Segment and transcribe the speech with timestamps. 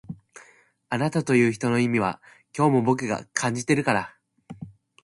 [0.89, 2.21] あなたという人の意味は
[2.57, 4.17] 今日も僕が感じてるから